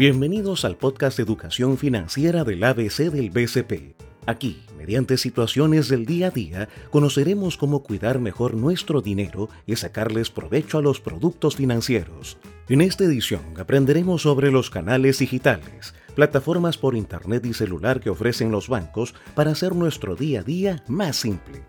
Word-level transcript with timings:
Bienvenidos 0.00 0.64
al 0.64 0.78
podcast 0.78 1.18
de 1.18 1.24
Educación 1.24 1.76
Financiera 1.76 2.42
del 2.42 2.64
ABC 2.64 3.10
del 3.10 3.28
BCP. 3.28 3.96
Aquí, 4.24 4.62
mediante 4.78 5.18
situaciones 5.18 5.90
del 5.90 6.06
día 6.06 6.28
a 6.28 6.30
día, 6.30 6.70
conoceremos 6.88 7.58
cómo 7.58 7.82
cuidar 7.82 8.18
mejor 8.18 8.54
nuestro 8.54 9.02
dinero 9.02 9.50
y 9.66 9.76
sacarles 9.76 10.30
provecho 10.30 10.78
a 10.78 10.80
los 10.80 11.02
productos 11.02 11.56
financieros. 11.56 12.38
En 12.70 12.80
esta 12.80 13.04
edición 13.04 13.42
aprenderemos 13.58 14.22
sobre 14.22 14.50
los 14.50 14.70
canales 14.70 15.18
digitales, 15.18 15.92
plataformas 16.14 16.78
por 16.78 16.96
Internet 16.96 17.44
y 17.44 17.52
celular 17.52 18.00
que 18.00 18.08
ofrecen 18.08 18.50
los 18.50 18.68
bancos 18.68 19.14
para 19.34 19.50
hacer 19.50 19.74
nuestro 19.74 20.16
día 20.16 20.40
a 20.40 20.44
día 20.44 20.82
más 20.88 21.16
simple. 21.16 21.62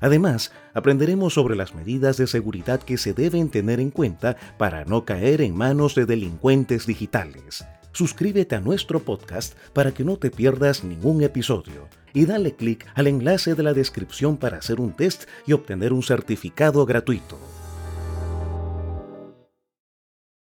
Además, 0.00 0.52
aprenderemos 0.74 1.32
sobre 1.32 1.56
las 1.56 1.74
medidas 1.74 2.18
de 2.18 2.26
seguridad 2.26 2.80
que 2.80 2.98
se 2.98 3.14
deben 3.14 3.48
tener 3.48 3.80
en 3.80 3.90
cuenta 3.90 4.36
para 4.58 4.84
no 4.84 5.06
caer 5.06 5.40
en 5.40 5.56
manos 5.56 5.94
de 5.94 6.04
delincuentes 6.04 6.86
digitales. 6.86 7.64
Suscríbete 7.98 8.54
a 8.54 8.60
nuestro 8.60 9.00
podcast 9.00 9.58
para 9.72 9.92
que 9.92 10.04
no 10.04 10.18
te 10.18 10.30
pierdas 10.30 10.84
ningún 10.84 11.20
episodio 11.24 11.88
y 12.14 12.26
dale 12.26 12.54
clic 12.54 12.86
al 12.94 13.08
enlace 13.08 13.56
de 13.56 13.64
la 13.64 13.74
descripción 13.74 14.36
para 14.36 14.58
hacer 14.58 14.78
un 14.78 14.92
test 14.92 15.24
y 15.48 15.52
obtener 15.52 15.92
un 15.92 16.04
certificado 16.04 16.86
gratuito. 16.86 17.36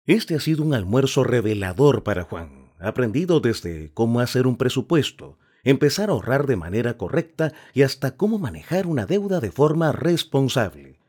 Este 0.04 0.34
ha 0.34 0.40
sido 0.40 0.62
un 0.62 0.74
almuerzo 0.74 1.24
revelador 1.24 2.02
para 2.02 2.24
Juan, 2.24 2.70
aprendido 2.78 3.40
desde 3.40 3.94
cómo 3.94 4.20
hacer 4.20 4.46
un 4.46 4.58
presupuesto, 4.58 5.38
empezar 5.64 6.10
a 6.10 6.12
ahorrar 6.12 6.46
de 6.46 6.56
manera 6.56 6.98
correcta 6.98 7.54
y 7.72 7.80
hasta 7.80 8.14
cómo 8.14 8.38
manejar 8.38 8.86
una 8.86 9.06
deuda 9.06 9.40
de 9.40 9.50
forma 9.50 9.92
responsable. 9.92 11.00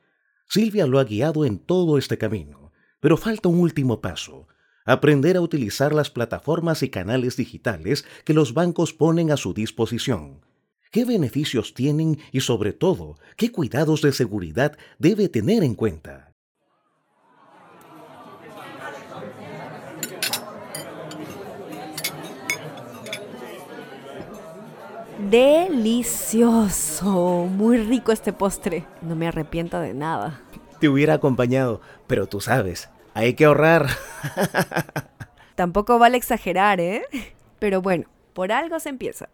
Silvia 0.48 0.88
lo 0.88 1.00
ha 1.00 1.04
guiado 1.04 1.44
en 1.44 1.60
todo 1.60 1.98
este 1.98 2.18
camino, 2.18 2.72
pero 3.02 3.18
falta 3.18 3.50
un 3.50 3.60
último 3.60 4.00
paso, 4.00 4.48
aprender 4.90 5.38
a 5.38 5.42
utilizar 5.42 5.94
las 5.94 6.10
plataformas 6.10 6.82
y 6.82 6.90
canales 6.90 7.38
digitales 7.38 8.06
que 8.26 8.34
los 8.34 8.56
bancos 8.56 8.92
ponen 8.92 9.32
a 9.32 9.38
su 9.38 9.54
disposición. 9.54 10.42
¿Qué 10.92 11.06
beneficios 11.06 11.76
tienen 11.76 12.18
y 12.32 12.40
sobre 12.42 12.74
todo, 12.74 13.20
qué 13.38 13.52
cuidados 13.52 14.02
de 14.02 14.12
seguridad 14.12 14.76
debe 14.98 15.30
tener 15.30 15.64
en 15.64 15.76
cuenta? 15.76 16.34
Delicioso, 25.30 27.12
muy 27.46 27.78
rico 27.78 28.12
este 28.12 28.34
postre. 28.34 28.88
No 29.04 29.16
me 29.16 29.28
arrepiento 29.28 29.80
de 29.80 29.94
nada. 29.94 30.42
Te 30.80 30.90
hubiera 30.90 31.14
acompañado, 31.14 31.82
pero 32.08 32.26
tú 32.26 32.42
sabes, 32.42 32.90
hay 33.20 33.34
que 33.34 33.46
ahorrar. 33.46 33.88
Tampoco 35.56 36.00
vale 36.00 36.18
exagerar, 36.18 36.80
¿eh? 36.80 37.04
Pero 37.60 37.82
bueno, 37.82 38.06
por 38.34 38.52
algo 38.52 38.80
se 38.80 38.90
empieza. 38.90 39.30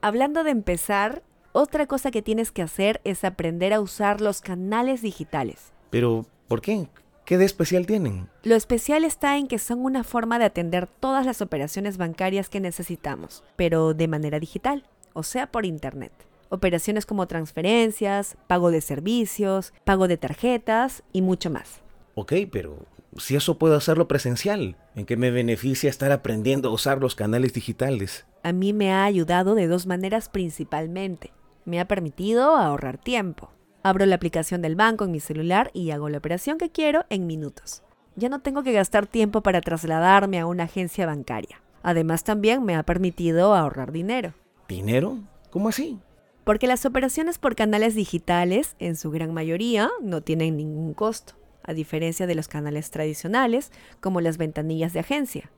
Hablando 0.00 0.44
de 0.44 0.50
empezar, 0.50 1.22
otra 1.52 1.86
cosa 1.86 2.10
que 2.10 2.22
tienes 2.22 2.52
que 2.52 2.62
hacer 2.62 3.00
es 3.04 3.24
aprender 3.24 3.72
a 3.72 3.80
usar 3.80 4.20
los 4.20 4.40
canales 4.40 5.02
digitales. 5.02 5.72
Pero, 5.90 6.26
¿por 6.48 6.60
qué? 6.60 6.88
¿Qué 7.24 7.38
de 7.38 7.44
especial 7.44 7.86
tienen? 7.86 8.28
Lo 8.42 8.54
especial 8.56 9.04
está 9.04 9.36
en 9.36 9.46
que 9.46 9.58
son 9.58 9.84
una 9.84 10.04
forma 10.04 10.38
de 10.38 10.46
atender 10.46 10.86
todas 10.86 11.24
las 11.24 11.40
operaciones 11.40 11.96
bancarias 11.96 12.48
que 12.48 12.60
necesitamos, 12.60 13.44
pero 13.56 13.94
de 13.94 14.08
manera 14.08 14.40
digital 14.40 14.84
o 15.12 15.22
sea 15.22 15.50
por 15.50 15.66
Internet. 15.66 16.12
Operaciones 16.48 17.06
como 17.06 17.26
transferencias, 17.26 18.36
pago 18.46 18.70
de 18.70 18.80
servicios, 18.80 19.72
pago 19.84 20.08
de 20.08 20.18
tarjetas 20.18 21.02
y 21.12 21.22
mucho 21.22 21.50
más. 21.50 21.80
Ok, 22.14 22.34
pero 22.50 22.76
si 23.18 23.36
eso 23.36 23.58
puedo 23.58 23.76
hacerlo 23.76 24.08
presencial, 24.08 24.76
¿en 24.94 25.04
qué 25.04 25.16
me 25.16 25.30
beneficia 25.30 25.90
estar 25.90 26.12
aprendiendo 26.12 26.68
a 26.68 26.72
usar 26.72 26.98
los 26.98 27.14
canales 27.14 27.52
digitales? 27.52 28.26
A 28.42 28.52
mí 28.52 28.72
me 28.72 28.92
ha 28.92 29.04
ayudado 29.04 29.54
de 29.54 29.66
dos 29.66 29.86
maneras 29.86 30.28
principalmente. 30.28 31.32
Me 31.64 31.78
ha 31.78 31.86
permitido 31.86 32.56
ahorrar 32.56 32.98
tiempo. 32.98 33.50
Abro 33.82 34.06
la 34.06 34.14
aplicación 34.14 34.62
del 34.62 34.76
banco 34.76 35.04
en 35.04 35.10
mi 35.10 35.20
celular 35.20 35.70
y 35.74 35.90
hago 35.90 36.08
la 36.08 36.18
operación 36.18 36.56
que 36.56 36.70
quiero 36.70 37.04
en 37.10 37.26
minutos. 37.26 37.82
Ya 38.16 38.28
no 38.28 38.40
tengo 38.40 38.62
que 38.62 38.72
gastar 38.72 39.06
tiempo 39.06 39.42
para 39.42 39.60
trasladarme 39.60 40.38
a 40.38 40.46
una 40.46 40.64
agencia 40.64 41.06
bancaria. 41.06 41.62
Además 41.82 42.24
también 42.24 42.64
me 42.64 42.76
ha 42.76 42.82
permitido 42.82 43.54
ahorrar 43.54 43.92
dinero. 43.92 44.34
¿Dinero? 44.68 45.18
¿Cómo 45.50 45.68
así? 45.68 45.98
Porque 46.44 46.66
las 46.66 46.86
operaciones 46.86 47.38
por 47.38 47.54
canales 47.54 47.94
digitales, 47.94 48.74
en 48.78 48.96
su 48.96 49.10
gran 49.10 49.32
mayoría, 49.32 49.90
no 50.00 50.22
tienen 50.22 50.56
ningún 50.56 50.94
costo, 50.94 51.34
a 51.64 51.72
diferencia 51.74 52.26
de 52.26 52.34
los 52.34 52.48
canales 52.48 52.90
tradicionales, 52.90 53.72
como 54.00 54.20
las 54.20 54.38
ventanillas 54.38 54.92
de 54.92 55.00
agencia. 55.00 55.50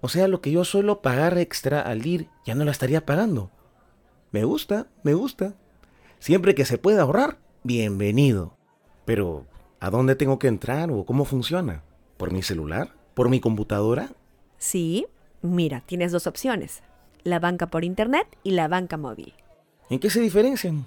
O 0.00 0.08
sea, 0.08 0.28
lo 0.28 0.40
que 0.40 0.50
yo 0.50 0.64
suelo 0.64 1.02
pagar 1.02 1.38
extra 1.38 1.80
al 1.80 2.06
ir, 2.06 2.28
ya 2.44 2.54
no 2.54 2.64
la 2.64 2.70
estaría 2.70 3.06
pagando. 3.06 3.50
Me 4.32 4.44
gusta, 4.44 4.88
me 5.02 5.14
gusta. 5.14 5.54
Siempre 6.18 6.54
que 6.54 6.64
se 6.64 6.78
pueda 6.78 7.02
ahorrar, 7.02 7.38
bienvenido. 7.62 8.56
Pero, 9.04 9.46
¿a 9.80 9.90
dónde 9.90 10.16
tengo 10.16 10.38
que 10.38 10.48
entrar 10.48 10.90
o 10.90 11.04
cómo 11.04 11.24
funciona? 11.24 11.82
¿Por 12.16 12.32
mi 12.32 12.42
celular? 12.42 12.94
¿Por 13.14 13.28
mi 13.28 13.40
computadora? 13.40 14.10
Sí, 14.58 15.06
mira, 15.42 15.82
tienes 15.86 16.12
dos 16.12 16.26
opciones 16.26 16.82
la 17.24 17.40
banca 17.40 17.66
por 17.68 17.84
Internet 17.84 18.28
y 18.42 18.52
la 18.52 18.68
banca 18.68 18.96
móvil. 18.96 19.34
¿En 19.90 19.98
qué 19.98 20.10
se 20.10 20.20
diferencian? 20.20 20.86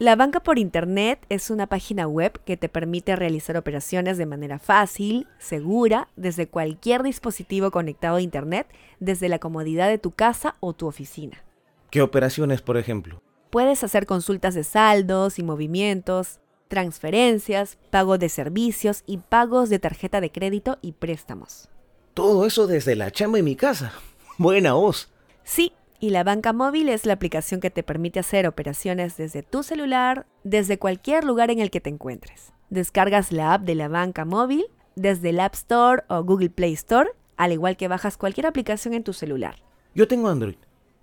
La 0.00 0.14
banca 0.14 0.38
por 0.38 0.60
Internet 0.60 1.26
es 1.28 1.50
una 1.50 1.66
página 1.66 2.06
web 2.06 2.40
que 2.44 2.56
te 2.56 2.68
permite 2.68 3.16
realizar 3.16 3.56
operaciones 3.56 4.16
de 4.16 4.26
manera 4.26 4.60
fácil, 4.60 5.26
segura, 5.40 6.06
desde 6.14 6.46
cualquier 6.46 7.02
dispositivo 7.02 7.72
conectado 7.72 8.14
a 8.14 8.20
Internet, 8.20 8.68
desde 9.00 9.28
la 9.28 9.40
comodidad 9.40 9.88
de 9.88 9.98
tu 9.98 10.12
casa 10.12 10.54
o 10.60 10.72
tu 10.72 10.86
oficina. 10.86 11.42
¿Qué 11.90 12.00
operaciones, 12.00 12.62
por 12.62 12.76
ejemplo? 12.76 13.20
Puedes 13.50 13.82
hacer 13.82 14.06
consultas 14.06 14.54
de 14.54 14.62
saldos 14.62 15.40
y 15.40 15.42
movimientos, 15.42 16.38
transferencias, 16.68 17.76
pago 17.90 18.18
de 18.18 18.28
servicios 18.28 19.02
y 19.04 19.18
pagos 19.18 19.68
de 19.68 19.80
tarjeta 19.80 20.20
de 20.20 20.30
crédito 20.30 20.78
y 20.80 20.92
préstamos. 20.92 21.70
Todo 22.14 22.46
eso 22.46 22.68
desde 22.68 22.94
la 22.94 23.10
chamba 23.10 23.40
en 23.40 23.46
mi 23.46 23.56
casa. 23.56 23.92
Buena 24.36 24.74
voz. 24.74 25.10
Sí, 25.42 25.72
y 26.00 26.10
la 26.10 26.24
banca 26.24 26.52
móvil 26.52 26.88
es 26.88 27.06
la 27.06 27.14
aplicación 27.14 27.60
que 27.60 27.70
te 27.70 27.82
permite 27.82 28.20
hacer 28.20 28.46
operaciones 28.46 29.16
desde 29.16 29.42
tu 29.42 29.62
celular, 29.62 30.26
desde 30.44 30.78
cualquier 30.78 31.24
lugar 31.24 31.50
en 31.50 31.58
el 31.58 31.70
que 31.70 31.80
te 31.80 31.90
encuentres. 31.90 32.52
Descargas 32.70 33.32
la 33.32 33.54
app 33.54 33.62
de 33.62 33.74
la 33.74 33.88
banca 33.88 34.24
móvil 34.24 34.66
desde 34.94 35.30
el 35.30 35.40
App 35.40 35.54
Store 35.54 36.02
o 36.08 36.22
Google 36.22 36.50
Play 36.50 36.72
Store, 36.74 37.10
al 37.36 37.52
igual 37.52 37.76
que 37.76 37.88
bajas 37.88 38.16
cualquier 38.16 38.46
aplicación 38.46 38.94
en 38.94 39.04
tu 39.04 39.12
celular. 39.12 39.56
Yo 39.94 40.06
tengo 40.06 40.28
Android. 40.28 40.56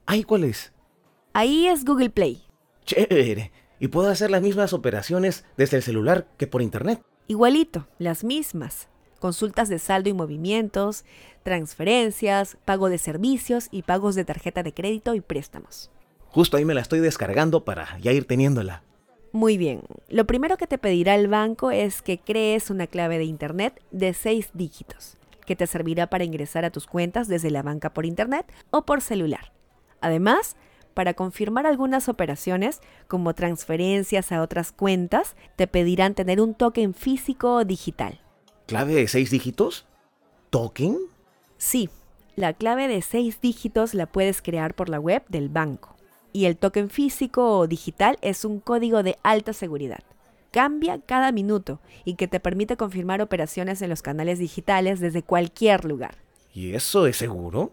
¿Ahí 0.06 0.24
cuál 0.24 0.44
es? 0.44 0.74
Ahí 1.34 1.68
es 1.68 1.84
Google 1.84 2.10
Play. 2.10 2.44
Chévere. 2.86 3.52
¿Y 3.80 3.90
puedo 3.90 4.10
hacer 4.10 4.32
las 4.32 4.42
mismas 4.42 4.74
operaciones 4.74 5.46
desde 5.58 5.78
el 5.78 5.84
celular 5.84 6.28
que 6.38 6.48
por 6.48 6.62
internet? 6.62 7.02
Igualito, 7.28 7.88
las 7.98 8.24
mismas 8.24 8.88
consultas 9.25 9.69
de 9.69 9.80
saldo 9.80 10.08
y 10.08 10.13
movimientos, 10.13 11.03
transferencias, 11.41 12.58
pago 12.63 12.90
de 12.90 13.00
servicios 13.00 13.69
y 13.72 13.81
pagos 13.81 14.13
de 14.13 14.24
tarjeta 14.24 14.62
de 14.62 14.72
crédito 14.72 15.16
y 15.16 15.22
préstamos. 15.22 15.90
Justo 16.28 16.58
ahí 16.58 16.63
me 16.63 16.75
la 16.75 16.81
estoy 16.81 17.00
descargando 17.00 17.66
para 17.66 17.97
ya 17.97 18.12
ir 18.12 18.28
teniéndola. 18.28 18.84
Muy 19.31 19.58
bien, 19.58 19.81
lo 20.09 20.28
primero 20.28 20.58
que 20.58 20.68
te 20.68 20.78
pedirá 20.78 21.16
el 21.16 21.28
banco 21.28 21.72
es 21.72 22.03
que 22.03 22.19
crees 22.19 22.69
una 22.69 22.85
clave 22.85 23.18
de 23.18 23.24
Internet 23.24 23.81
de 23.90 24.14
seis 24.14 24.52
dígitos, 24.53 25.18
que 25.47 25.56
te 25.56 25.66
servirá 25.66 26.06
para 26.06 26.24
ingresar 26.24 26.64
a 26.64 26.69
tus 26.69 26.85
cuentas 26.85 27.28
desde 27.28 27.50
la 27.50 27.64
banca 27.64 27.96
por 27.96 28.06
Internet 28.06 28.46
o 28.69 28.85
por 28.85 29.02
celular. 29.02 29.53
Además, 30.02 30.56
para 30.94 31.16
confirmar 31.16 31.66
algunas 31.66 32.09
operaciones, 32.09 32.80
como 33.08 33.34
transferencias 33.34 34.31
a 34.31 34.44
otras 34.44 34.72
cuentas, 34.72 35.35
te 35.55 35.66
pedirán 35.66 36.14
tener 36.14 36.40
un 36.40 36.53
token 36.53 36.94
físico 36.94 37.55
o 37.55 37.66
digital. 37.66 38.20
¿Clave 38.66 38.96
de 38.96 39.08
seis 39.08 39.29
dígitos? 39.29 39.85
¿Token? 40.50 40.97
Sí, 41.59 41.88
la 42.35 42.53
clave 42.53 42.88
de 42.88 43.03
seis 43.03 43.40
dígitos 43.40 43.94
la 43.94 44.08
puedes 44.08 44.41
crear 44.41 44.73
por 44.73 44.90
la 44.90 45.00
web 45.00 45.23
del 45.29 45.50
banco. 45.50 45.96
Y 46.34 46.46
el 46.46 46.58
token 46.58 46.90
físico 46.90 47.59
o 47.59 47.67
digital 47.67 48.17
es 48.22 48.44
un 48.44 48.59
código 48.59 49.03
de 49.03 49.20
alta 49.22 49.53
seguridad. 49.53 50.03
Cambia 50.50 51.00
cada 51.00 51.32
minuto 51.32 51.79
y 52.06 52.16
que 52.16 52.28
te 52.28 52.40
permite 52.40 52.76
confirmar 52.76 53.22
operaciones 53.22 53.84
en 53.84 53.90
los 53.91 54.02
canales 54.02 54.40
digitales 54.40 55.00
desde 55.00 55.22
cualquier 55.22 55.85
lugar. 55.85 56.16
¿Y 56.52 56.73
eso 56.73 57.06
es 57.06 57.17
seguro? 57.17 57.72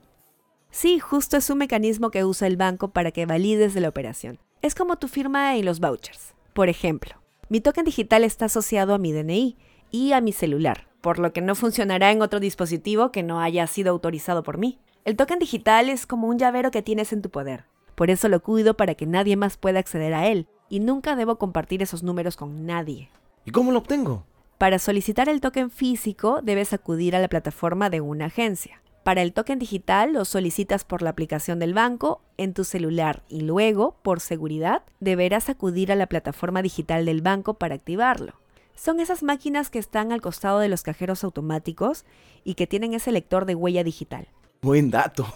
Sí, 0.71 0.99
justo 0.99 1.39
es 1.39 1.49
un 1.49 1.57
mecanismo 1.57 2.11
que 2.11 2.25
usa 2.25 2.47
el 2.47 2.59
banco 2.59 2.89
para 2.89 3.13
que 3.13 3.25
valides 3.25 3.73
de 3.73 3.81
la 3.81 3.89
operación. 3.89 4.39
Es 4.61 4.75
como 4.75 4.97
tu 4.97 5.09
firma 5.09 5.57
en 5.57 5.65
los 5.65 5.81
vouchers. 5.81 6.35
Por 6.53 6.69
ejemplo, 6.69 7.15
mi 7.49 7.63
token 7.63 7.87
digital 7.87 8.25
está 8.25 8.45
asociado 8.45 8.93
a 8.93 8.99
mi 8.99 9.13
DNI 9.13 9.57
y 9.93 10.13
a 10.13 10.21
mi 10.21 10.33
celular, 10.33 10.89
por 11.01 11.21
lo 11.21 11.33
que 11.33 11.41
no 11.41 11.55
funcionará 11.55 12.11
en 12.11 12.23
otro 12.23 12.41
dispositivo 12.41 13.13
que 13.13 13.23
no 13.23 13.41
haya 13.41 13.67
sido 13.69 13.93
autorizado 13.93 14.43
por 14.43 14.59
mí. 14.59 14.81
El 15.05 15.17
token 15.17 15.39
digital 15.39 15.89
es 15.89 16.07
como 16.07 16.27
un 16.27 16.39
llavero 16.39 16.73
que 16.73 16.83
tienes 16.83 17.13
en 17.13 17.23
tu 17.23 17.31
poder. 17.31 17.67
Por 17.95 18.11
eso 18.11 18.29
lo 18.29 18.43
cuido 18.43 18.77
para 18.77 18.95
que 18.95 19.07
nadie 19.07 19.37
más 19.37 19.57
pueda 19.57 19.79
acceder 19.79 20.15
a 20.15 20.27
él, 20.27 20.49
y 20.69 20.81
nunca 20.81 21.15
debo 21.15 21.37
compartir 21.37 21.83
esos 21.83 22.03
números 22.03 22.37
con 22.37 22.67
nadie. 22.67 23.11
¿Y 23.45 23.51
cómo 23.51 23.71
lo 23.71 23.79
obtengo? 23.79 24.25
Para 24.59 24.79
solicitar 24.79 25.29
el 25.29 25.41
token 25.41 25.71
físico 25.71 26.41
debes 26.43 26.73
acudir 26.73 27.15
a 27.15 27.21
la 27.21 27.29
plataforma 27.29 27.91
de 27.91 28.01
una 28.01 28.27
agencia. 28.27 28.81
Para 29.03 29.23
el 29.23 29.33
token 29.33 29.59
digital 29.59 30.13
lo 30.13 30.25
solicitas 30.25 30.85
por 30.85 31.03
la 31.03 31.11
aplicación 31.11 31.59
del 31.59 31.75
banco 31.75 32.23
en 32.37 32.55
tu 32.55 32.63
celular 32.63 33.25
y 33.29 33.41
luego, 33.41 33.97
por 34.03 34.21
seguridad, 34.21 34.85
deberás 35.01 35.49
acudir 35.49 35.91
a 35.91 35.97
la 35.97 36.07
plataforma 36.07 36.63
digital 36.63 37.05
del 37.05 37.21
banco 37.21 37.55
para 37.55 37.75
activarlo. 37.75 38.35
Son 38.75 39.01
esas 39.01 39.23
máquinas 39.23 39.71
que 39.71 39.79
están 39.79 40.13
al 40.13 40.21
costado 40.21 40.59
de 40.59 40.69
los 40.69 40.83
cajeros 40.83 41.25
automáticos 41.25 42.05
y 42.45 42.55
que 42.55 42.67
tienen 42.67 42.95
ese 42.95 43.13
lector 43.13 43.45
de 43.45 43.55
huella 43.55 43.85
digital. 43.85 44.29
Buen 44.63 44.91
dato. 44.91 45.27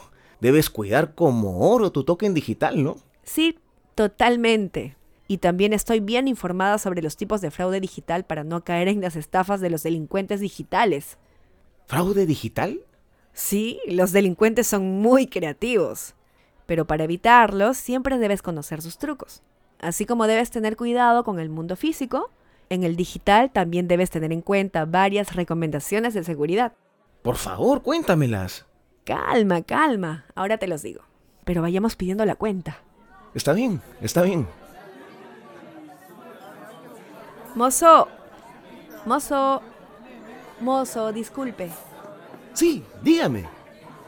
Debes 0.40 0.70
cuidar 0.70 1.14
como 1.14 1.70
oro 1.70 1.92
tu 1.92 2.04
token 2.04 2.34
digital, 2.34 2.82
¿no? 2.82 2.96
Sí, 3.22 3.58
totalmente. 3.94 4.96
Y 5.28 5.38
también 5.38 5.72
estoy 5.72 6.00
bien 6.00 6.28
informada 6.28 6.78
sobre 6.78 7.02
los 7.02 7.16
tipos 7.16 7.40
de 7.40 7.50
fraude 7.50 7.80
digital 7.80 8.24
para 8.24 8.44
no 8.44 8.62
caer 8.64 8.88
en 8.88 9.00
las 9.00 9.16
estafas 9.16 9.60
de 9.60 9.70
los 9.70 9.82
delincuentes 9.82 10.40
digitales. 10.40 11.18
¿Fraude 11.86 12.26
digital? 12.26 12.80
Sí, 13.32 13.80
los 13.86 14.12
delincuentes 14.12 14.66
son 14.66 15.00
muy 15.00 15.26
creativos. 15.26 16.14
Pero 16.66 16.86
para 16.86 17.04
evitarlos 17.04 17.76
siempre 17.76 18.18
debes 18.18 18.42
conocer 18.42 18.82
sus 18.82 18.98
trucos. 18.98 19.42
Así 19.78 20.06
como 20.06 20.26
debes 20.26 20.50
tener 20.50 20.76
cuidado 20.76 21.22
con 21.24 21.38
el 21.38 21.48
mundo 21.48 21.76
físico, 21.76 22.30
en 22.70 22.84
el 22.84 22.96
digital 22.96 23.50
también 23.50 23.88
debes 23.88 24.10
tener 24.10 24.32
en 24.32 24.42
cuenta 24.42 24.84
varias 24.84 25.34
recomendaciones 25.34 26.14
de 26.14 26.24
seguridad. 26.24 26.72
Por 27.22 27.36
favor, 27.36 27.82
cuéntamelas. 27.82 28.66
Calma, 29.04 29.62
calma, 29.62 30.24
ahora 30.34 30.58
te 30.58 30.66
los 30.66 30.82
digo. 30.82 31.02
Pero 31.44 31.62
vayamos 31.62 31.96
pidiendo 31.96 32.24
la 32.24 32.34
cuenta. 32.34 32.78
Está 33.34 33.52
bien, 33.52 33.80
está 34.00 34.22
bien. 34.22 34.46
Mozo, 37.54 38.08
mozo, 39.04 39.62
mozo, 40.60 41.12
disculpe. 41.12 41.70
Sí, 42.52 42.84
dígame. 43.02 43.44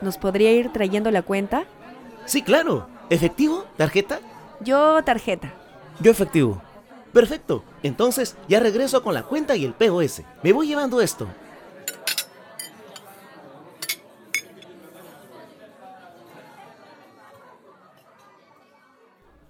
¿Nos 0.01 0.19
podría 0.19 0.53
ir 0.53 0.73
trayendo 0.73 1.11
la 1.11 1.23
cuenta? 1.23 1.65
Sí, 2.25 2.43
claro. 2.43 2.89
¿Efectivo? 3.11 3.65
¿Tarjeta? 3.77 4.21
Yo 4.61 5.03
tarjeta. 5.03 5.53
Yo 6.01 6.11
efectivo. 6.11 6.61
Perfecto. 7.13 7.65
Entonces 7.83 8.37
ya 8.49 8.61
regreso 8.61 9.03
con 9.03 9.15
la 9.15 9.23
cuenta 9.23 9.57
y 9.57 9.65
el 9.65 9.75
POS. 9.75 10.23
Me 10.43 10.53
voy 10.53 10.69
llevando 10.69 11.01
esto. 11.01 11.27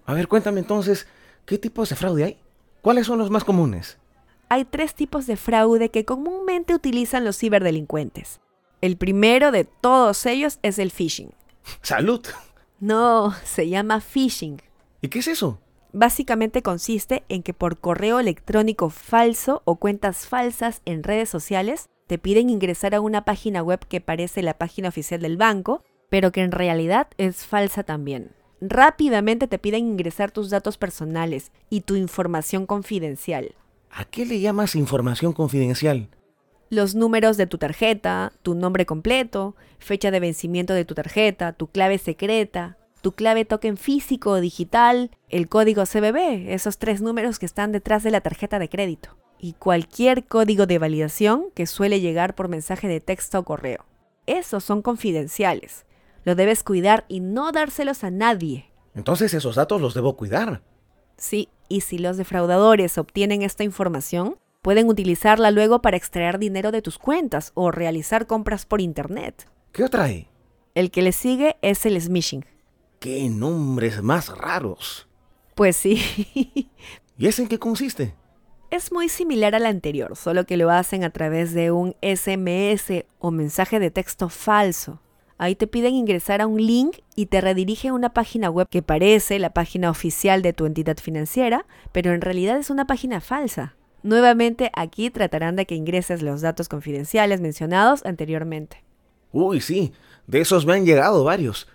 A 0.06 0.14
ver, 0.14 0.26
cuéntame 0.26 0.60
entonces, 0.60 1.06
¿qué 1.44 1.58
tipos 1.58 1.90
de 1.90 1.96
fraude 1.96 2.24
hay? 2.24 2.38
¿Cuáles 2.80 3.06
son 3.06 3.18
los 3.18 3.30
más 3.30 3.44
comunes? 3.44 3.98
Hay 4.48 4.64
tres 4.64 4.94
tipos 4.94 5.26
de 5.26 5.36
fraude 5.36 5.90
que 5.90 6.06
comúnmente 6.06 6.74
utilizan 6.74 7.26
los 7.26 7.36
ciberdelincuentes. 7.36 8.40
El 8.80 8.96
primero 8.96 9.52
de 9.52 9.64
todos 9.64 10.24
ellos 10.24 10.58
es 10.62 10.78
el 10.78 10.90
phishing. 10.90 11.34
¡Salud! 11.82 12.24
No, 12.80 13.34
se 13.44 13.68
llama 13.68 14.00
phishing. 14.00 14.62
¿Y 15.02 15.08
qué 15.08 15.18
es 15.18 15.28
eso? 15.28 15.60
Básicamente 15.92 16.62
consiste 16.62 17.24
en 17.28 17.42
que 17.42 17.54
por 17.54 17.78
correo 17.78 18.20
electrónico 18.20 18.90
falso 18.90 19.62
o 19.64 19.76
cuentas 19.76 20.26
falsas 20.26 20.82
en 20.84 21.02
redes 21.02 21.30
sociales 21.30 21.88
te 22.06 22.18
piden 22.18 22.50
ingresar 22.50 22.94
a 22.94 23.00
una 23.00 23.24
página 23.24 23.62
web 23.62 23.80
que 23.88 24.00
parece 24.00 24.42
la 24.42 24.58
página 24.58 24.88
oficial 24.88 25.20
del 25.20 25.36
banco, 25.36 25.82
pero 26.10 26.30
que 26.32 26.42
en 26.42 26.52
realidad 26.52 27.08
es 27.16 27.46
falsa 27.46 27.84
también. 27.84 28.32
Rápidamente 28.60 29.46
te 29.46 29.58
piden 29.58 29.86
ingresar 29.86 30.30
tus 30.30 30.50
datos 30.50 30.78
personales 30.78 31.52
y 31.70 31.82
tu 31.82 31.96
información 31.96 32.66
confidencial. 32.66 33.54
¿A 33.90 34.04
qué 34.04 34.26
le 34.26 34.40
llamas 34.40 34.74
información 34.74 35.32
confidencial? 35.32 36.08
Los 36.70 36.94
números 36.94 37.36
de 37.38 37.46
tu 37.46 37.56
tarjeta, 37.56 38.32
tu 38.42 38.54
nombre 38.54 38.84
completo, 38.84 39.56
fecha 39.78 40.10
de 40.10 40.20
vencimiento 40.20 40.74
de 40.74 40.84
tu 40.84 40.94
tarjeta, 40.94 41.54
tu 41.54 41.68
clave 41.68 41.96
secreta, 41.96 42.76
tu 43.00 43.12
clave 43.12 43.44
token 43.44 43.76
físico 43.76 44.30
o 44.30 44.40
digital, 44.40 45.10
el 45.28 45.48
código 45.48 45.84
CBB, 45.84 46.52
esos 46.52 46.78
tres 46.78 47.00
números 47.00 47.38
que 47.38 47.46
están 47.46 47.72
detrás 47.72 48.02
de 48.02 48.10
la 48.10 48.20
tarjeta 48.20 48.58
de 48.58 48.68
crédito, 48.68 49.16
y 49.38 49.52
cualquier 49.54 50.24
código 50.24 50.66
de 50.66 50.78
validación 50.78 51.46
que 51.54 51.66
suele 51.66 52.00
llegar 52.00 52.34
por 52.34 52.48
mensaje 52.48 52.88
de 52.88 53.00
texto 53.00 53.38
o 53.38 53.44
correo. 53.44 53.84
Esos 54.26 54.64
son 54.64 54.82
confidenciales. 54.82 55.86
Lo 56.24 56.34
debes 56.34 56.62
cuidar 56.62 57.04
y 57.08 57.20
no 57.20 57.52
dárselos 57.52 58.04
a 58.04 58.10
nadie. 58.10 58.70
Entonces 58.94 59.32
esos 59.32 59.56
datos 59.56 59.80
los 59.80 59.94
debo 59.94 60.16
cuidar. 60.16 60.62
Sí, 61.16 61.48
y 61.68 61.82
si 61.82 61.98
los 61.98 62.16
defraudadores 62.16 62.98
obtienen 62.98 63.42
esta 63.42 63.64
información, 63.64 64.36
pueden 64.62 64.88
utilizarla 64.88 65.50
luego 65.50 65.80
para 65.80 65.96
extraer 65.96 66.38
dinero 66.38 66.72
de 66.72 66.82
tus 66.82 66.98
cuentas 66.98 67.52
o 67.54 67.70
realizar 67.70 68.26
compras 68.26 68.66
por 68.66 68.80
Internet. 68.80 69.48
¿Qué 69.72 69.84
otra 69.84 70.04
hay? 70.04 70.28
El 70.74 70.90
que 70.90 71.02
le 71.02 71.12
sigue 71.12 71.56
es 71.62 71.86
el 71.86 72.00
smishing. 72.00 72.44
¡Qué 72.98 73.28
nombres 73.28 74.02
más 74.02 74.36
raros! 74.36 75.08
Pues 75.54 75.76
sí. 75.76 76.02
¿Y 77.18 77.26
ese 77.26 77.42
en 77.42 77.48
qué 77.48 77.58
consiste? 77.58 78.14
Es 78.70 78.92
muy 78.92 79.08
similar 79.08 79.54
al 79.54 79.66
anterior, 79.66 80.16
solo 80.16 80.44
que 80.44 80.56
lo 80.56 80.70
hacen 80.70 81.04
a 81.04 81.10
través 81.10 81.54
de 81.54 81.70
un 81.70 81.94
SMS 82.02 83.04
o 83.18 83.30
mensaje 83.30 83.78
de 83.78 83.90
texto 83.90 84.28
falso. 84.28 85.00
Ahí 85.38 85.54
te 85.54 85.68
piden 85.68 85.94
ingresar 85.94 86.40
a 86.40 86.48
un 86.48 86.60
link 86.60 86.98
y 87.14 87.26
te 87.26 87.40
redirige 87.40 87.88
a 87.88 87.94
una 87.94 88.12
página 88.12 88.50
web 88.50 88.68
que 88.68 88.82
parece 88.82 89.38
la 89.38 89.50
página 89.50 89.90
oficial 89.90 90.42
de 90.42 90.52
tu 90.52 90.66
entidad 90.66 90.96
financiera, 90.98 91.66
pero 91.92 92.12
en 92.12 92.20
realidad 92.20 92.58
es 92.58 92.70
una 92.70 92.86
página 92.86 93.20
falsa. 93.20 93.76
Nuevamente 94.02 94.72
aquí 94.74 95.10
tratarán 95.10 95.54
de 95.54 95.66
que 95.66 95.76
ingreses 95.76 96.22
los 96.22 96.40
datos 96.40 96.68
confidenciales 96.68 97.40
mencionados 97.40 98.04
anteriormente. 98.04 98.82
Uy, 99.32 99.60
sí, 99.60 99.92
de 100.26 100.40
esos 100.40 100.66
me 100.66 100.74
han 100.74 100.84
llegado 100.84 101.22
varios. 101.22 101.68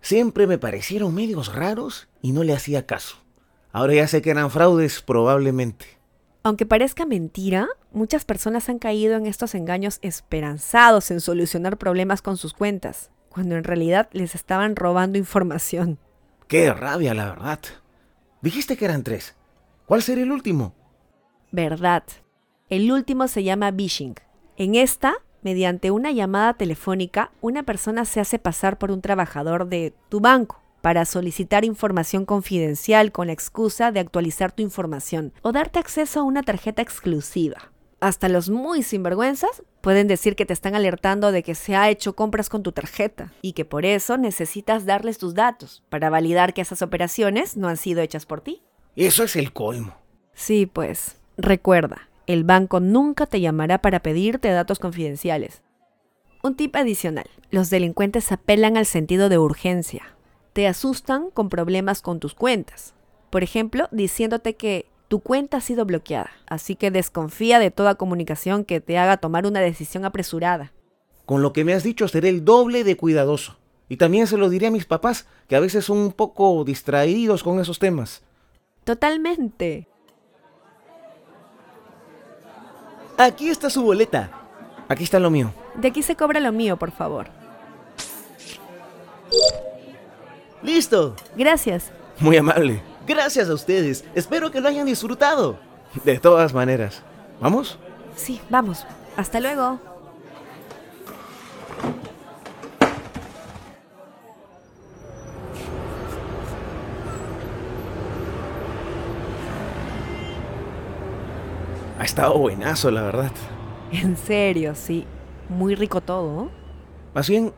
Siempre 0.00 0.46
me 0.46 0.58
parecieron 0.58 1.14
medios 1.14 1.54
raros 1.54 2.08
y 2.22 2.32
no 2.32 2.42
le 2.42 2.52
hacía 2.52 2.86
caso. 2.86 3.16
Ahora 3.72 3.94
ya 3.94 4.08
sé 4.08 4.22
que 4.22 4.30
eran 4.30 4.50
fraudes 4.50 5.02
probablemente. 5.02 5.86
Aunque 6.42 6.64
parezca 6.64 7.04
mentira, 7.04 7.68
muchas 7.92 8.24
personas 8.24 8.68
han 8.68 8.78
caído 8.78 9.16
en 9.16 9.26
estos 9.26 9.54
engaños 9.54 9.98
esperanzados 10.00 11.10
en 11.10 11.20
solucionar 11.20 11.76
problemas 11.76 12.22
con 12.22 12.36
sus 12.38 12.54
cuentas, 12.54 13.10
cuando 13.28 13.56
en 13.56 13.64
realidad 13.64 14.08
les 14.12 14.34
estaban 14.34 14.74
robando 14.74 15.18
información. 15.18 15.98
Qué 16.48 16.72
rabia, 16.72 17.14
la 17.14 17.26
verdad. 17.26 17.60
Dijiste 18.40 18.76
que 18.76 18.86
eran 18.86 19.04
tres. 19.04 19.36
¿Cuál 19.84 20.02
sería 20.02 20.24
el 20.24 20.32
último? 20.32 20.74
Verdad. 21.52 22.04
El 22.68 22.90
último 22.90 23.28
se 23.28 23.44
llama 23.44 23.70
Bishing. 23.70 24.14
En 24.56 24.74
esta, 24.74 25.14
mediante 25.42 25.90
una 25.90 26.12
llamada 26.12 26.54
telefónica, 26.54 27.30
una 27.40 27.62
persona 27.62 28.04
se 28.04 28.20
hace 28.20 28.38
pasar 28.38 28.78
por 28.78 28.90
un 28.90 29.00
trabajador 29.00 29.66
de 29.66 29.92
tu 30.08 30.20
banco 30.20 30.60
para 30.80 31.04
solicitar 31.04 31.64
información 31.64 32.24
confidencial 32.24 33.12
con 33.12 33.26
la 33.28 33.32
excusa 33.32 33.92
de 33.92 34.00
actualizar 34.00 34.52
tu 34.52 34.62
información 34.62 35.32
o 35.42 35.52
darte 35.52 35.78
acceso 35.78 36.20
a 36.20 36.24
una 36.24 36.42
tarjeta 36.42 36.82
exclusiva. 36.82 37.70
Hasta 38.00 38.30
los 38.30 38.48
muy 38.48 38.82
sinvergüenzas 38.82 39.62
pueden 39.82 40.08
decir 40.08 40.34
que 40.34 40.46
te 40.46 40.54
están 40.54 40.74
alertando 40.74 41.32
de 41.32 41.42
que 41.42 41.54
se 41.54 41.76
ha 41.76 41.90
hecho 41.90 42.16
compras 42.16 42.48
con 42.48 42.62
tu 42.62 42.72
tarjeta 42.72 43.32
y 43.42 43.52
que 43.52 43.66
por 43.66 43.84
eso 43.84 44.16
necesitas 44.16 44.86
darles 44.86 45.18
tus 45.18 45.34
datos 45.34 45.82
para 45.90 46.08
validar 46.08 46.54
que 46.54 46.62
esas 46.62 46.80
operaciones 46.80 47.58
no 47.58 47.68
han 47.68 47.76
sido 47.76 48.00
hechas 48.00 48.24
por 48.24 48.40
ti. 48.40 48.62
Eso 48.96 49.24
es 49.24 49.36
el 49.36 49.52
colmo. 49.52 49.96
Sí, 50.32 50.64
pues, 50.64 51.18
recuerda, 51.36 52.08
el 52.32 52.44
banco 52.44 52.80
nunca 52.80 53.26
te 53.26 53.40
llamará 53.40 53.82
para 53.82 54.00
pedirte 54.00 54.50
datos 54.50 54.78
confidenciales. 54.78 55.62
Un 56.42 56.54
tip 56.54 56.76
adicional, 56.76 57.28
los 57.50 57.70
delincuentes 57.70 58.30
apelan 58.30 58.76
al 58.76 58.86
sentido 58.86 59.28
de 59.28 59.38
urgencia. 59.38 60.14
Te 60.52 60.66
asustan 60.66 61.30
con 61.30 61.48
problemas 61.48 62.02
con 62.02 62.20
tus 62.20 62.34
cuentas. 62.34 62.94
Por 63.30 63.42
ejemplo, 63.42 63.88
diciéndote 63.90 64.54
que 64.54 64.86
tu 65.08 65.20
cuenta 65.20 65.56
ha 65.56 65.60
sido 65.60 65.84
bloqueada, 65.84 66.30
así 66.46 66.76
que 66.76 66.92
desconfía 66.92 67.58
de 67.58 67.72
toda 67.72 67.96
comunicación 67.96 68.64
que 68.64 68.80
te 68.80 68.96
haga 68.96 69.16
tomar 69.16 69.46
una 69.46 69.60
decisión 69.60 70.04
apresurada. 70.04 70.72
Con 71.26 71.42
lo 71.42 71.52
que 71.52 71.64
me 71.64 71.74
has 71.74 71.82
dicho 71.82 72.06
seré 72.08 72.28
el 72.28 72.44
doble 72.44 72.84
de 72.84 72.96
cuidadoso. 72.96 73.58
Y 73.88 73.96
también 73.96 74.28
se 74.28 74.38
lo 74.38 74.48
diré 74.48 74.68
a 74.68 74.70
mis 74.70 74.86
papás, 74.86 75.26
que 75.48 75.56
a 75.56 75.60
veces 75.60 75.84
son 75.84 75.98
un 75.98 76.12
poco 76.12 76.62
distraídos 76.64 77.42
con 77.42 77.58
esos 77.58 77.80
temas. 77.80 78.22
Totalmente. 78.84 79.88
Aquí 83.20 83.50
está 83.50 83.68
su 83.68 83.82
boleta. 83.82 84.30
Aquí 84.88 85.04
está 85.04 85.18
lo 85.18 85.28
mío. 85.28 85.52
De 85.74 85.88
aquí 85.88 86.02
se 86.02 86.16
cobra 86.16 86.40
lo 86.40 86.52
mío, 86.52 86.78
por 86.78 86.90
favor. 86.90 87.26
¡Listo! 90.62 91.16
Gracias. 91.36 91.92
Muy 92.18 92.38
amable. 92.38 92.80
Gracias 93.06 93.50
a 93.50 93.52
ustedes. 93.52 94.06
Espero 94.14 94.50
que 94.50 94.62
lo 94.62 94.68
hayan 94.68 94.86
disfrutado. 94.86 95.58
De 96.02 96.18
todas 96.18 96.54
maneras. 96.54 97.02
¿Vamos? 97.42 97.78
Sí, 98.16 98.40
vamos. 98.48 98.86
Hasta 99.18 99.38
luego. 99.38 99.78
Ha 112.00 112.04
estado 112.04 112.36
buenazo, 112.36 112.90
la 112.90 113.02
verdad. 113.02 113.30
En 113.92 114.16
serio, 114.16 114.74
sí. 114.74 115.06
Muy 115.48 115.76
rico 115.76 116.00
todo. 116.00 116.50
Más 117.14 117.28
bien, 117.28 117.52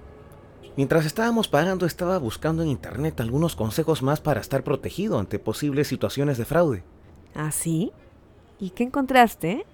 Mientras 0.74 1.04
estábamos 1.04 1.48
pagando 1.48 1.84
estaba 1.84 2.16
buscando 2.16 2.62
en 2.62 2.70
internet 2.70 3.20
algunos 3.20 3.56
consejos 3.56 4.02
más 4.02 4.22
para 4.22 4.40
estar 4.40 4.64
protegido 4.64 5.18
ante 5.18 5.38
posibles 5.38 5.86
situaciones 5.86 6.38
de 6.38 6.46
fraude. 6.46 6.82
¿Ah, 7.34 7.50
sí? 7.50 7.92
¿Y 8.58 8.70
qué 8.70 8.84
encontraste? 8.84 9.66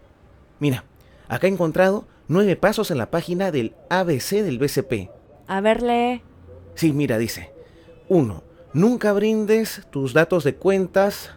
Mira, 0.59 0.85
acá 1.29 1.47
he 1.47 1.51
encontrado 1.51 2.05
nueve 2.27 2.57
pasos 2.57 2.91
en 2.91 2.99
la 2.99 3.13
página 3.13 3.53
del 3.53 3.77
ABC 3.91 4.43
del 4.43 4.59
BCP. 4.59 5.11
A 5.47 5.61
verle. 5.61 6.25
Sí, 6.75 6.93
mira, 6.93 7.17
dice. 7.17 7.53
1. 8.09 8.43
Nunca 8.73 9.13
brindes 9.13 9.87
tus 9.91 10.15
datos 10.15 10.43
de 10.43 10.57
cuentas, 10.57 11.31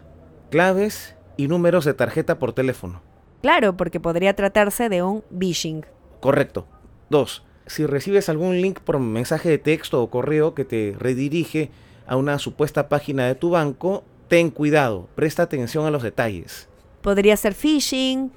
claves 0.50 1.14
y 1.36 1.46
números 1.46 1.84
de 1.84 1.94
tarjeta 1.94 2.40
por 2.40 2.52
teléfono. 2.52 3.00
Claro, 3.42 3.76
porque 3.76 4.00
podría 4.00 4.34
tratarse 4.34 4.88
de 4.88 5.02
un 5.02 5.22
phishing. 5.38 5.84
Correcto. 6.20 6.66
2. 7.10 7.42
Si 7.66 7.86
recibes 7.86 8.28
algún 8.28 8.60
link 8.60 8.80
por 8.80 8.98
mensaje 8.98 9.48
de 9.48 9.58
texto 9.58 10.02
o 10.02 10.10
correo 10.10 10.54
que 10.54 10.64
te 10.64 10.94
redirige 10.98 11.70
a 12.06 12.16
una 12.16 12.38
supuesta 12.38 12.88
página 12.88 13.26
de 13.26 13.34
tu 13.34 13.50
banco, 13.50 14.04
ten 14.28 14.50
cuidado, 14.50 15.08
presta 15.14 15.42
atención 15.42 15.86
a 15.86 15.90
los 15.90 16.02
detalles. 16.02 16.68
Podría 17.02 17.36
ser 17.36 17.54
phishing 17.54 18.30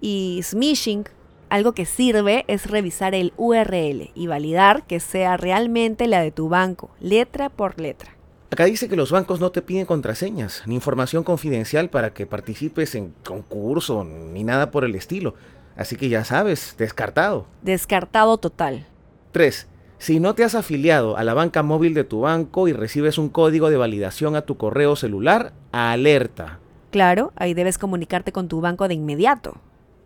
y 0.00 0.40
smishing. 0.42 1.04
Algo 1.48 1.72
que 1.72 1.86
sirve 1.86 2.44
es 2.46 2.70
revisar 2.70 3.14
el 3.14 3.32
URL 3.36 4.10
y 4.14 4.26
validar 4.26 4.86
que 4.86 5.00
sea 5.00 5.36
realmente 5.36 6.06
la 6.06 6.20
de 6.20 6.30
tu 6.30 6.48
banco, 6.48 6.90
letra 7.00 7.48
por 7.48 7.80
letra. 7.80 8.17
Acá 8.50 8.64
dice 8.64 8.88
que 8.88 8.96
los 8.96 9.12
bancos 9.12 9.40
no 9.40 9.50
te 9.50 9.60
piden 9.60 9.84
contraseñas 9.84 10.62
ni 10.66 10.74
información 10.74 11.22
confidencial 11.22 11.90
para 11.90 12.14
que 12.14 12.26
participes 12.26 12.94
en 12.94 13.12
concurso 13.24 14.04
ni 14.04 14.42
nada 14.42 14.70
por 14.70 14.84
el 14.84 14.94
estilo. 14.94 15.34
Así 15.76 15.96
que 15.96 16.08
ya 16.08 16.24
sabes, 16.24 16.74
descartado. 16.78 17.46
Descartado 17.62 18.38
total. 18.38 18.86
3. 19.32 19.68
Si 19.98 20.18
no 20.18 20.34
te 20.34 20.44
has 20.44 20.54
afiliado 20.54 21.16
a 21.16 21.24
la 21.24 21.34
banca 21.34 21.62
móvil 21.62 21.92
de 21.92 22.04
tu 22.04 22.20
banco 22.20 22.68
y 22.68 22.72
recibes 22.72 23.18
un 23.18 23.28
código 23.28 23.68
de 23.68 23.76
validación 23.76 24.34
a 24.34 24.42
tu 24.42 24.56
correo 24.56 24.96
celular, 24.96 25.52
alerta. 25.72 26.58
Claro, 26.90 27.32
ahí 27.36 27.52
debes 27.52 27.76
comunicarte 27.78 28.32
con 28.32 28.48
tu 28.48 28.60
banco 28.60 28.88
de 28.88 28.94
inmediato. 28.94 29.56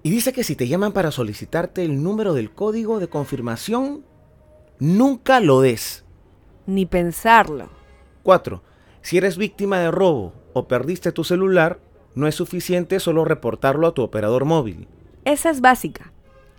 Y 0.02 0.11
dice 0.11 0.32
que 0.32 0.42
si 0.42 0.56
te 0.56 0.66
llaman 0.66 0.92
para 0.92 1.12
solicitarte 1.12 1.84
el 1.84 2.02
número 2.02 2.34
del 2.34 2.50
código 2.50 2.99
de 2.99 3.08
confirmación, 3.08 4.04
nunca 4.80 5.38
lo 5.38 5.61
des. 5.61 6.04
Ni 6.66 6.87
pensarlo. 6.87 7.81
4. 8.23 8.62
Si 9.02 9.19
eres 9.19 9.37
víctima 9.37 9.81
de 9.81 9.91
robo 9.91 10.33
o 10.52 10.69
perdiste 10.69 11.11
tu 11.12 11.25
celular, 11.25 11.81
no 12.14 12.26
es 12.26 12.35
suficiente 12.35 13.00
solo 13.00 13.25
reportarlo 13.25 13.87
a 13.87 13.95
tu 13.95 14.02
operador 14.02 14.45
móvil. 14.45 14.87
Esa 15.25 15.49
es 15.50 15.61
básica. 15.61 16.12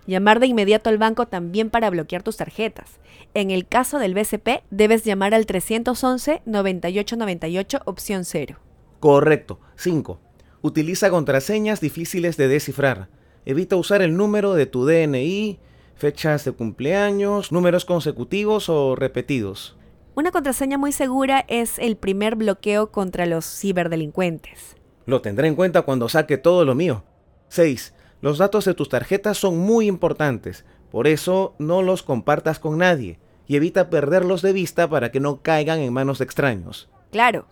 Llamar 0.06 0.40
de 0.40 0.46
inmediato 0.46 0.90
al 0.90 0.98
banco 0.98 1.26
también 1.26 1.70
para 1.70 1.88
bloquear 1.88 2.22
tus 2.22 2.36
tarjetas. 2.36 3.00
En 3.32 3.50
el 3.50 3.66
caso 3.66 3.98
del 3.98 4.12
BCP, 4.14 4.62
debes 4.70 5.04
llamar 5.04 5.32
al 5.34 5.46
311-9898 5.46 7.80
opción 7.86 8.26
0. 8.26 8.58
Correcto. 9.00 9.58
5. 9.76 10.20
Utiliza 10.60 11.08
contraseñas 11.10 11.80
difíciles 11.80 12.36
de 12.36 12.48
descifrar. 12.48 13.08
Evita 13.46 13.76
usar 13.76 14.02
el 14.02 14.14
número 14.16 14.54
de 14.54 14.66
tu 14.66 14.84
DNI, 14.86 15.60
fechas 15.94 16.44
de 16.44 16.50
cumpleaños, 16.52 17.52
números 17.52 17.84
consecutivos 17.84 18.68
o 18.68 18.96
repetidos. 18.96 19.76
Una 20.16 20.30
contraseña 20.30 20.78
muy 20.78 20.92
segura 20.92 21.44
es 21.48 21.76
el 21.80 21.96
primer 21.96 22.36
bloqueo 22.36 22.92
contra 22.92 23.26
los 23.26 23.44
ciberdelincuentes. 23.44 24.76
Lo 25.06 25.20
tendré 25.20 25.48
en 25.48 25.56
cuenta 25.56 25.82
cuando 25.82 26.08
saque 26.08 26.38
todo 26.38 26.64
lo 26.64 26.76
mío. 26.76 27.02
6. 27.48 27.94
Los 28.20 28.38
datos 28.38 28.64
de 28.64 28.74
tus 28.74 28.88
tarjetas 28.88 29.36
son 29.38 29.58
muy 29.58 29.88
importantes, 29.88 30.64
por 30.92 31.08
eso 31.08 31.56
no 31.58 31.82
los 31.82 32.04
compartas 32.04 32.60
con 32.60 32.78
nadie 32.78 33.18
y 33.48 33.56
evita 33.56 33.90
perderlos 33.90 34.40
de 34.40 34.52
vista 34.52 34.88
para 34.88 35.10
que 35.10 35.18
no 35.18 35.42
caigan 35.42 35.80
en 35.80 35.92
manos 35.92 36.18
de 36.18 36.24
extraños. 36.24 36.88
Claro, 37.10 37.46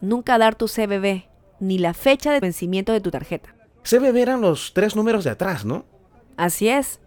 nunca 0.00 0.38
dar 0.38 0.56
tu 0.56 0.66
CBB 0.66 1.22
ni 1.60 1.78
la 1.78 1.94
fecha 1.94 2.32
de 2.32 2.40
vencimiento 2.40 2.92
de 2.92 3.00
tu 3.00 3.12
tarjeta. 3.12 3.54
CBB 3.84 4.16
eran 4.16 4.40
los 4.40 4.74
tres 4.74 4.96
números 4.96 5.22
de 5.22 5.30
atrás, 5.30 5.64
¿no? 5.64 5.84
Así 6.36 6.68
es. 6.68 7.00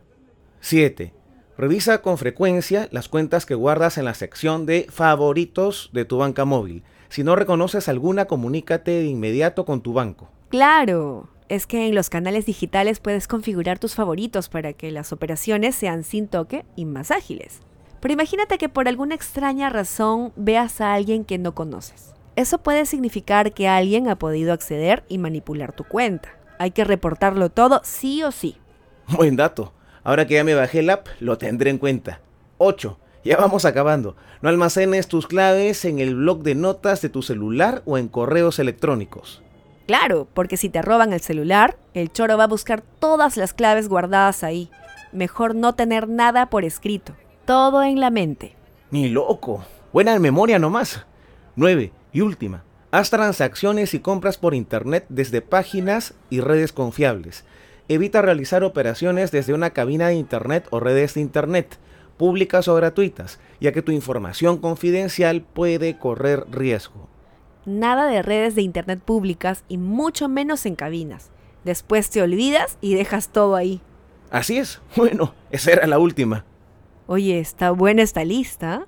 7. 0.62 1.14
Revisa 1.58 2.02
con 2.02 2.18
frecuencia 2.18 2.88
las 2.92 3.10
cuentas 3.10 3.46
que 3.46 3.56
guardas 3.56 3.98
en 3.98 4.06
la 4.06 4.14
sección 4.14 4.66
de 4.66 4.88
favoritos 4.90 5.90
de 5.94 6.06
tu 6.06 6.18
banca 6.18 6.46
móvil. 6.46 6.84
Si 7.10 7.24
no 7.24 7.36
reconoces 7.36 7.90
alguna, 7.90 8.26
comunícate 8.26 8.92
de 8.92 9.06
inmediato 9.06 9.66
con 9.66 9.82
tu 9.82 9.94
banco. 9.94 10.30
Claro, 10.50 11.30
es 11.50 11.68
que 11.68 11.88
en 11.88 11.96
los 11.96 12.10
canales 12.10 12.46
digitales 12.46 13.00
puedes 13.00 13.28
configurar 13.28 13.80
tus 13.80 13.96
favoritos 13.96 14.48
para 14.48 14.72
que 14.72 14.92
las 14.92 15.12
operaciones 15.12 15.76
sean 15.76 16.04
sin 16.04 16.28
toque 16.28 16.66
y 16.78 16.86
más 16.86 17.12
ágiles. 17.12 17.60
Pero 18.00 18.14
imagínate 18.14 18.58
que 18.58 18.70
por 18.70 18.88
alguna 18.88 19.16
extraña 19.16 19.70
razón 19.70 20.32
veas 20.38 20.80
a 20.80 20.94
alguien 20.94 21.26
que 21.26 21.38
no 21.38 21.54
conoces. 21.54 22.14
Eso 22.38 22.60
puede 22.60 22.86
significar 22.86 23.54
que 23.54 23.68
alguien 23.68 24.08
ha 24.10 24.18
podido 24.18 24.54
acceder 24.54 25.04
y 25.10 25.18
manipular 25.18 25.74
tu 25.74 25.84
cuenta. 25.84 26.30
Hay 26.58 26.72
que 26.72 26.86
reportarlo 26.86 27.50
todo 27.50 27.82
sí 27.84 28.24
o 28.24 28.32
sí. 28.32 28.56
Buen 29.10 29.36
dato. 29.36 29.74
Ahora 30.04 30.26
que 30.26 30.36
ya 30.36 30.44
me 30.44 30.56
bajé 30.56 30.80
el 30.80 30.90
app, 30.90 31.08
lo 31.20 31.38
tendré 31.38 31.70
en 31.70 31.78
cuenta. 31.78 32.22
8. 32.58 32.98
Ya 33.24 33.38
vamos 33.38 33.66
acabando. 33.66 34.16
No 34.42 34.50
almacenes 34.50 35.08
tus 35.08 35.28
claves 35.28 35.86
en 35.86 36.00
el 36.00 36.16
blog 36.16 36.42
de 36.42 36.56
notas 36.56 37.02
de 37.02 37.10
tu 37.10 37.22
celular 37.22 37.84
o 37.86 37.98
en 37.98 38.08
correos 38.08 38.58
electrónicos. 38.58 39.44
Claro, 39.86 40.28
porque 40.34 40.58
si 40.58 40.70
te 40.70 40.82
roban 40.82 41.14
el 41.14 41.22
celular, 41.22 41.78
el 41.94 42.12
choro 42.12 42.38
va 42.38 42.46
a 42.46 42.48
buscar 42.48 42.82
todas 42.82 43.38
las 43.38 43.54
claves 43.54 43.90
guardadas 43.90 44.44
ahí. 44.44 44.72
Mejor 45.12 45.54
no 45.54 45.76
tener 45.76 46.08
nada 46.08 46.50
por 46.50 46.64
escrito. 46.64 47.14
Todo 47.46 47.84
en 47.84 48.00
la 48.00 48.10
mente. 48.10 48.56
Ni 48.90 49.10
loco. 49.10 49.64
Buena 49.94 50.18
memoria 50.18 50.58
nomás. 50.58 51.06
9. 51.56 51.92
Y 52.14 52.22
última. 52.22 52.64
Haz 52.92 53.10
transacciones 53.10 53.94
y 53.94 54.00
compras 54.00 54.38
por 54.38 54.56
internet 54.56 55.06
desde 55.10 55.42
páginas 55.42 56.14
y 56.30 56.40
redes 56.40 56.74
confiables. 56.74 57.46
Evita 57.94 58.22
realizar 58.22 58.64
operaciones 58.64 59.32
desde 59.32 59.54
una 59.54 59.72
cabina 59.72 60.08
de 60.08 60.14
Internet 60.14 60.66
o 60.70 60.80
redes 60.80 61.16
de 61.16 61.20
Internet, 61.20 61.78
públicas 62.16 62.70
o 62.70 62.76
gratuitas, 62.76 63.38
ya 63.60 63.74
que 63.74 63.82
tu 63.82 63.92
información 63.92 64.60
confidencial 64.60 65.42
puede 65.42 65.98
correr 65.98 66.46
riesgo. 66.50 67.10
Nada 67.66 68.08
de 68.08 68.22
redes 68.22 68.56
de 68.56 68.62
Internet 68.62 69.02
públicas 69.02 69.66
y 69.68 69.78
mucho 69.78 70.30
menos 70.30 70.66
en 70.66 70.78
cabinas. 70.78 71.32
Después 71.66 72.10
te 72.10 72.22
olvidas 72.22 72.78
y 72.80 72.94
dejas 72.94 73.28
todo 73.28 73.58
ahí. 73.58 73.82
Así 74.30 74.58
es. 74.58 74.82
Bueno, 74.96 75.34
esa 75.50 75.74
era 75.74 75.86
la 75.86 76.00
última. 76.00 76.46
Oye, 77.08 77.42
está 77.42 77.72
buena 77.72 78.04
esta 78.04 78.24
lista. 78.24 78.88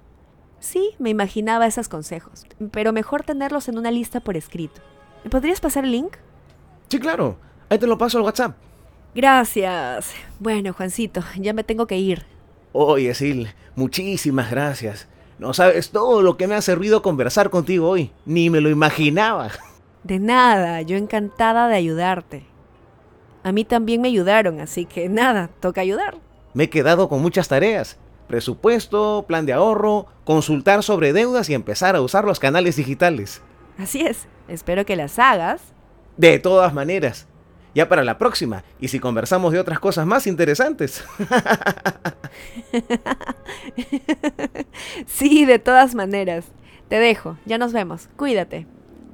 Sí, 0.62 0.91
me 0.98 1.10
imaginaba 1.10 1.67
esos 1.67 1.89
consejos, 1.89 2.45
pero 2.72 2.93
mejor 2.93 3.24
tenerlos 3.24 3.67
en 3.67 3.77
una 3.77 3.91
lista 3.91 4.22
por 4.22 4.38
escrito. 4.38 4.81
¿Me 5.25 5.29
podrías 5.29 5.60
pasar 5.60 5.83
el 5.83 5.91
link? 5.91 6.15
Sí, 6.88 7.00
claro. 7.00 7.36
Ahí 7.67 7.77
te 7.77 7.86
lo 7.88 7.98
paso 7.98 8.17
al 8.17 8.24
WhatsApp. 8.24 8.55
Gracias. 9.15 10.12
Bueno, 10.39 10.74
Juancito, 10.74 11.22
ya 11.38 11.53
me 11.53 11.63
tengo 11.63 11.86
que 11.86 11.98
ir. 11.98 12.25
Oye, 12.72 13.13
Sil, 13.13 13.53
muchísimas 13.75 14.50
gracias. 14.50 15.08
No 15.38 15.53
sabes 15.53 15.91
todo 15.91 16.22
lo 16.24 16.36
que 16.36 16.48
me 16.48 16.55
ha 16.55 16.62
servido 16.62 17.03
conversar 17.03 17.51
contigo 17.51 17.89
hoy. 17.89 18.12
Ni 18.25 18.50
me 18.50 18.62
lo 18.62 18.70
imaginaba. 18.70 19.51
De 20.03 20.20
nada, 20.20 20.82
yo 20.82 20.98
encantada 20.98 21.67
de 21.67 21.75
ayudarte. 21.75 22.43
A 23.43 23.51
mí 23.51 23.65
también 23.65 24.01
me 24.01 24.08
ayudaron, 24.08 24.60
así 24.60 24.86
que 24.86 25.10
nada, 25.10 25.50
toca 25.60 25.82
ayudar. 25.82 26.17
Me 26.53 26.65
he 26.65 26.70
quedado 26.70 27.08
con 27.08 27.22
muchas 27.22 27.48
tareas. 27.48 27.98
Presupuesto, 28.27 29.25
plan 29.27 29.46
de 29.46 29.53
ahorro, 29.53 30.08
consultar 30.24 30.82
sobre 30.82 31.13
deudas 31.13 31.50
y 31.50 31.53
empezar 31.53 31.96
a 31.96 32.01
usar 32.01 32.25
los 32.25 32.39
canales 32.39 32.77
digitales. 32.77 33.41
Así 33.77 34.01
es, 34.01 34.27
espero 34.48 34.86
que 34.86 34.96
las 34.96 35.20
hagas. 35.20 35.62
De 36.17 36.39
todas 36.39 36.74
maneras 36.74 37.27
ya 37.74 37.89
para 37.89 38.03
la 38.03 38.18
próxima. 38.18 38.63
Y 38.80 38.88
si 38.88 39.00
conversamos 39.00 39.53
de 39.53 39.60
otras 39.60 39.80
cosas 39.80 40.06
más 40.06 40.27
interesantes. 40.27 41.03
sí, 45.06 45.46
de 45.46 45.60
todas 45.60 45.96
maneras. 45.96 46.46
Te 46.89 47.00
dejo, 47.00 47.38
ya 47.46 47.58
nos 47.58 47.74
vemos. 47.74 48.10
Cuídate. 48.15 48.68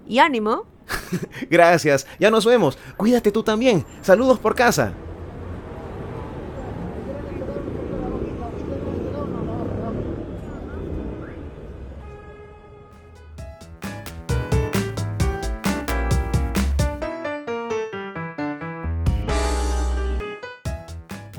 Y 0.07 0.19
ánimo. 0.19 0.65
Gracias, 1.49 2.07
ya 2.19 2.31
nos 2.31 2.45
vemos. 2.45 2.77
Cuídate 2.97 3.31
tú 3.31 3.43
también. 3.43 3.85
Saludos 4.01 4.39
por 4.39 4.55
casa. 4.55 4.93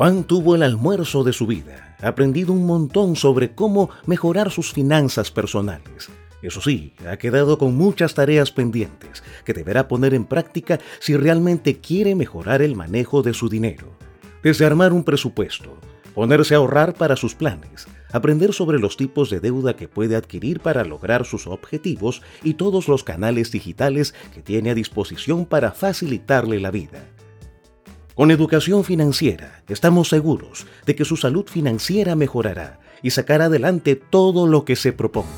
Juan 0.00 0.25
tuvo 0.25 0.54
el 0.54 0.62
almuerzo 0.62 1.25
de 1.25 1.35
su 1.35 1.47
vida, 1.47 1.95
aprendido 2.00 2.54
un 2.54 2.64
montón 2.64 3.16
sobre 3.16 3.54
cómo 3.54 3.90
mejorar 4.07 4.50
sus 4.50 4.73
finanzas 4.73 5.30
personales. 5.30 6.09
Eso 6.40 6.62
sí, 6.62 6.95
ha 7.07 7.19
quedado 7.19 7.59
con 7.59 7.76
muchas 7.76 8.14
tareas 8.14 8.50
pendientes 8.50 9.23
que 9.45 9.52
deberá 9.52 9.88
poner 9.88 10.14
en 10.14 10.25
práctica 10.25 10.80
si 11.00 11.19
realmente 11.19 11.80
quiere 11.80 12.14
mejorar 12.14 12.62
el 12.62 12.76
manejo 12.76 13.21
de 13.21 13.35
su 13.35 13.50
dinero. 13.50 13.88
Desde 14.42 14.64
armar 14.64 14.95
un 14.95 15.04
presupuesto, 15.04 15.76
ponerse 16.14 16.54
a 16.54 16.57
ahorrar 16.57 16.95
para 16.95 17.14
sus 17.14 17.35
planes, 17.35 17.87
aprender 18.11 18.54
sobre 18.54 18.78
los 18.78 18.97
tipos 18.97 19.28
de 19.28 19.40
deuda 19.40 19.76
que 19.76 19.87
puede 19.87 20.16
adquirir 20.16 20.61
para 20.61 20.83
lograr 20.83 21.26
sus 21.26 21.47
objetivos 21.47 22.23
y 22.42 22.54
todos 22.54 22.88
los 22.88 23.04
canales 23.04 23.52
digitales 23.52 24.14
que 24.33 24.40
tiene 24.40 24.71
a 24.71 24.75
disposición 24.75 25.45
para 25.45 25.73
facilitarle 25.73 26.59
la 26.59 26.71
vida. 26.71 27.04
Con 28.14 28.31
educación 28.31 28.85
financiera 28.85 29.62
estamos 29.69 30.09
seguros 30.09 30.67
de 30.87 30.95
que 30.95 31.05
su 31.05 31.17
salud 31.17 31.47
financiera 31.47 32.17
mejorará 32.17 32.81
y 33.02 33.11
sacará 33.11 33.47
adelante 33.47 33.97
todo 33.97 34.47
lo 34.47 34.64
que 34.64 34.76
se 34.76 34.93
proponga. 34.93 35.29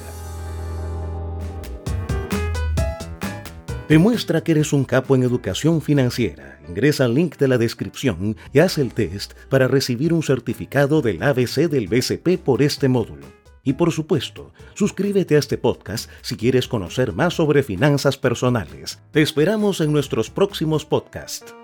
Demuestra 3.88 4.42
que 4.42 4.52
eres 4.52 4.72
un 4.72 4.84
capo 4.84 5.14
en 5.14 5.22
educación 5.22 5.82
financiera. 5.82 6.58
Ingresa 6.66 7.04
al 7.04 7.14
link 7.14 7.36
de 7.36 7.46
la 7.46 7.58
descripción 7.58 8.36
y 8.52 8.60
haz 8.60 8.78
el 8.78 8.94
test 8.94 9.34
para 9.50 9.68
recibir 9.68 10.14
un 10.14 10.22
certificado 10.22 11.02
del 11.02 11.22
ABC 11.22 11.68
del 11.68 11.88
BCP 11.88 12.42
por 12.42 12.62
este 12.62 12.88
módulo. 12.88 13.26
Y 13.64 13.74
por 13.74 13.92
supuesto, 13.92 14.52
suscríbete 14.74 15.36
a 15.36 15.38
este 15.38 15.58
podcast 15.58 16.10
si 16.22 16.36
quieres 16.36 16.68
conocer 16.68 17.12
más 17.12 17.34
sobre 17.34 17.62
finanzas 17.62 18.16
personales. 18.16 18.98
Te 19.10 19.20
esperamos 19.20 19.80
en 19.80 19.92
nuestros 19.92 20.30
próximos 20.30 20.86
podcasts. 20.86 21.54